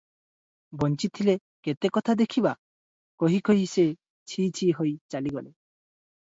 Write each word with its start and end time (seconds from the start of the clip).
ବଞ୍ଚିଥିଲେ 0.83 1.35
କେତେକଥା 1.67 2.15
ଦେଖିବା- 2.23 2.55
କହି 3.25 3.39
କହି 3.53 3.71
ସେ 3.77 3.87
ଛି-ଛି 4.35 4.73
ହୋଇ 4.81 4.99
ଚାଲିଗଲେ। 5.15 5.49